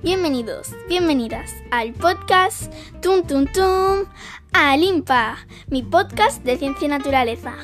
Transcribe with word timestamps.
Bienvenidos, 0.00 0.76
bienvenidas 0.88 1.52
al 1.72 1.92
podcast 1.92 2.72
Tum 3.02 3.26
Tum 3.26 3.46
Tum 3.46 4.04
Alimpa, 4.52 5.38
mi 5.66 5.82
podcast 5.82 6.44
de 6.44 6.56
ciencia 6.56 6.86
y 6.86 6.88
naturaleza. 6.88 7.56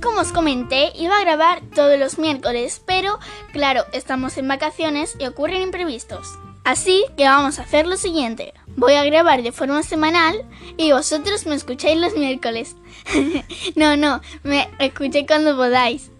Como 0.00 0.20
os 0.20 0.30
comenté, 0.30 0.92
iba 0.94 1.16
a 1.16 1.20
grabar 1.20 1.62
todos 1.74 1.98
los 1.98 2.20
miércoles, 2.20 2.80
pero 2.86 3.18
claro, 3.52 3.86
estamos 3.92 4.38
en 4.38 4.46
vacaciones 4.46 5.16
y 5.18 5.26
ocurren 5.26 5.62
imprevistos. 5.62 6.28
Así 6.64 7.04
que 7.16 7.24
vamos 7.24 7.58
a 7.58 7.62
hacer 7.62 7.86
lo 7.86 7.98
siguiente. 7.98 8.54
Voy 8.76 8.94
a 8.94 9.04
grabar 9.04 9.42
de 9.42 9.52
forma 9.52 9.82
semanal 9.82 10.46
y 10.78 10.92
vosotros 10.92 11.44
me 11.44 11.54
escucháis 11.54 12.00
los 12.00 12.16
miércoles. 12.16 12.74
no, 13.76 13.96
no, 13.98 14.22
me 14.42 14.68
escuchéis 14.78 15.26
cuando 15.26 15.54
podáis. 15.56 16.10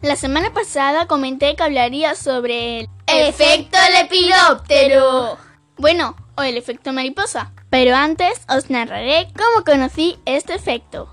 La 0.00 0.16
semana 0.16 0.52
pasada 0.52 1.06
comenté 1.06 1.56
que 1.56 1.62
hablaría 1.62 2.14
sobre 2.14 2.80
el 2.80 2.88
efecto 3.06 3.78
lepidóptero. 3.92 5.36
Bueno, 5.78 6.14
o 6.36 6.42
el 6.42 6.56
efecto 6.58 6.92
mariposa. 6.92 7.52
Pero 7.70 7.96
antes 7.96 8.42
os 8.48 8.70
narraré 8.70 9.28
cómo 9.36 9.64
conocí 9.64 10.18
este 10.26 10.54
efecto. 10.54 11.12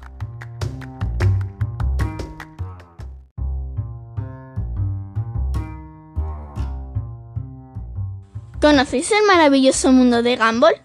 ¿Conocéis 8.62 9.12
el 9.12 9.26
maravilloso 9.26 9.92
mundo 9.92 10.22
de 10.22 10.38
Gumball? 10.38 10.76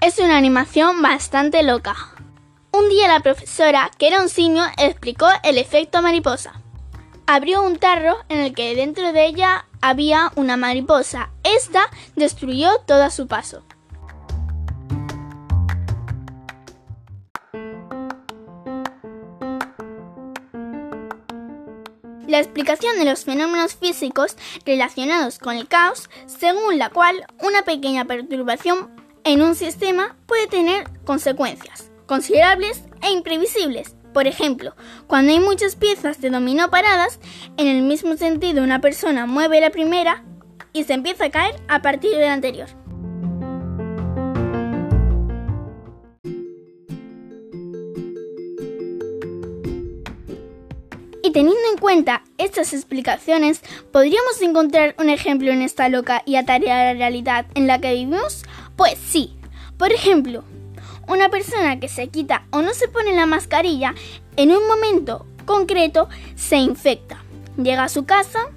Es 0.00 0.18
una 0.18 0.38
animación 0.38 1.02
bastante 1.02 1.62
loca. 1.62 1.94
Un 2.72 2.88
día 2.88 3.06
la 3.06 3.20
profesora, 3.20 3.90
que 3.98 4.08
era 4.08 4.22
un 4.22 4.30
simio, 4.30 4.62
explicó 4.78 5.26
el 5.42 5.58
efecto 5.58 6.00
mariposa. 6.00 6.62
Abrió 7.26 7.62
un 7.62 7.76
tarro 7.76 8.16
en 8.30 8.40
el 8.40 8.54
que 8.54 8.74
dentro 8.74 9.12
de 9.12 9.26
ella 9.26 9.66
había 9.82 10.32
una 10.36 10.56
mariposa. 10.56 11.28
Esta 11.44 11.90
destruyó 12.16 12.70
todo 12.86 13.04
a 13.04 13.10
su 13.10 13.26
paso. 13.26 13.62
La 22.28 22.38
explicación 22.38 22.96
de 22.98 23.06
los 23.06 23.24
fenómenos 23.24 23.74
físicos 23.74 24.36
relacionados 24.64 25.40
con 25.40 25.56
el 25.56 25.66
caos, 25.66 26.08
según 26.26 26.78
la 26.78 26.90
cual 26.90 27.26
una 27.40 27.62
pequeña 27.62 28.04
perturbación 28.04 28.90
en 29.24 29.42
un 29.42 29.56
sistema 29.56 30.16
puede 30.26 30.46
tener 30.46 30.88
consecuencias 31.04 31.90
considerables 32.08 32.82
e 33.02 33.10
imprevisibles. 33.10 33.94
Por 34.12 34.26
ejemplo, 34.26 34.74
cuando 35.06 35.32
hay 35.32 35.40
muchas 35.40 35.76
piezas 35.76 36.20
de 36.20 36.30
dominó 36.30 36.70
paradas, 36.70 37.20
en 37.56 37.66
el 37.68 37.82
mismo 37.82 38.16
sentido 38.16 38.64
una 38.64 38.80
persona 38.80 39.26
mueve 39.26 39.60
la 39.60 39.70
primera 39.70 40.24
y 40.72 40.84
se 40.84 40.94
empieza 40.94 41.26
a 41.26 41.30
caer 41.30 41.54
a 41.68 41.82
partir 41.82 42.12
de 42.12 42.26
la 42.26 42.32
anterior. 42.32 42.87
Y 51.22 51.32
teniendo 51.32 51.60
en 51.72 51.78
cuenta 51.78 52.22
estas 52.38 52.72
explicaciones, 52.72 53.62
¿podríamos 53.92 54.40
encontrar 54.40 54.94
un 54.98 55.10
ejemplo 55.10 55.50
en 55.50 55.62
esta 55.62 55.88
loca 55.88 56.22
y 56.24 56.36
atareada 56.36 56.94
realidad 56.94 57.46
en 57.54 57.66
la 57.66 57.80
que 57.80 57.92
vivimos? 57.92 58.44
Pues 58.76 58.98
sí. 58.98 59.34
Por 59.76 59.92
ejemplo, 59.92 60.44
una 61.08 61.28
persona 61.28 61.80
que 61.80 61.88
se 61.88 62.08
quita 62.08 62.46
o 62.50 62.62
no 62.62 62.74
se 62.74 62.88
pone 62.88 63.14
la 63.14 63.26
mascarilla 63.26 63.94
en 64.36 64.52
un 64.52 64.66
momento 64.68 65.26
concreto 65.44 66.08
se 66.36 66.56
infecta. 66.56 67.22
Llega 67.56 67.84
a 67.84 67.88
su 67.88 68.04
casa, 68.04 68.50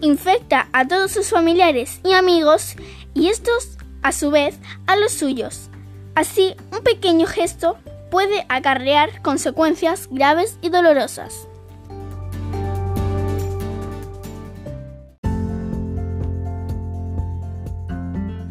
infecta 0.00 0.68
a 0.72 0.86
todos 0.86 1.10
sus 1.10 1.28
familiares 1.28 2.00
y 2.04 2.12
amigos 2.12 2.76
y 3.12 3.28
estos 3.28 3.76
a 4.02 4.12
su 4.12 4.30
vez 4.30 4.58
a 4.86 4.96
los 4.96 5.12
suyos. 5.12 5.68
Así, 6.14 6.54
un 6.72 6.82
pequeño 6.82 7.26
gesto 7.26 7.76
puede 8.10 8.46
acarrear 8.48 9.20
consecuencias 9.20 10.08
graves 10.10 10.58
y 10.62 10.70
dolorosas. 10.70 11.48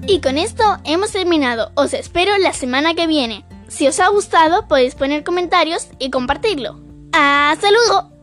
Y 0.07 0.21
con 0.21 0.37
esto 0.37 0.63
hemos 0.83 1.11
terminado. 1.11 1.71
Os 1.75 1.93
espero 1.93 2.37
la 2.37 2.53
semana 2.53 2.93
que 2.93 3.07
viene. 3.07 3.43
Si 3.67 3.87
os 3.87 3.99
ha 3.99 4.07
gustado 4.09 4.67
podéis 4.67 4.93
poner 4.93 5.23
comentarios 5.23 5.87
y 5.97 6.11
compartirlo. 6.11 6.79
¡Hasta 7.11 7.69
luego! 7.71 8.14